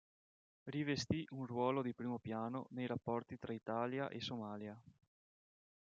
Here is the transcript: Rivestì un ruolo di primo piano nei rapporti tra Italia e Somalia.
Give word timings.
Rivestì 0.63 1.27
un 1.29 1.45
ruolo 1.45 1.83
di 1.83 1.93
primo 1.93 2.17
piano 2.17 2.65
nei 2.71 2.87
rapporti 2.87 3.37
tra 3.37 3.53
Italia 3.53 4.09
e 4.09 4.19
Somalia. 4.19 4.75